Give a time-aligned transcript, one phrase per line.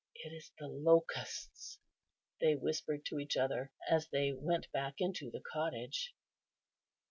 [0.15, 1.77] "It is the locusts,"
[2.39, 6.15] they whispered to each other, as they went back into the cottage.